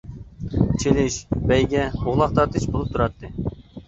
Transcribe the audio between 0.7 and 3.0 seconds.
چېلىش، بەيگە، ئوغلاق تارتىش بولۇپ